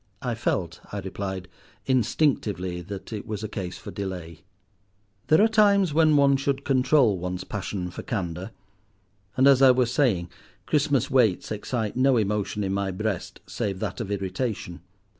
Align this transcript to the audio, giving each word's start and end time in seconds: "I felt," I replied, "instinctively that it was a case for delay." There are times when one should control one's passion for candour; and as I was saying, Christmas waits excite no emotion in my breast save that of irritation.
"I 0.23 0.33
felt," 0.33 0.79
I 0.91 0.97
replied, 0.99 1.47
"instinctively 1.85 2.81
that 2.81 3.13
it 3.13 3.27
was 3.27 3.43
a 3.43 3.47
case 3.47 3.77
for 3.77 3.91
delay." 3.91 4.39
There 5.27 5.39
are 5.43 5.47
times 5.47 5.93
when 5.93 6.17
one 6.17 6.37
should 6.37 6.65
control 6.65 7.19
one's 7.19 7.43
passion 7.43 7.91
for 7.91 8.01
candour; 8.01 8.49
and 9.37 9.45
as 9.45 9.61
I 9.61 9.69
was 9.69 9.93
saying, 9.93 10.31
Christmas 10.65 11.11
waits 11.11 11.51
excite 11.51 11.95
no 11.95 12.17
emotion 12.17 12.63
in 12.63 12.73
my 12.73 12.89
breast 12.89 13.41
save 13.45 13.77
that 13.81 14.01
of 14.01 14.09
irritation. 14.09 14.81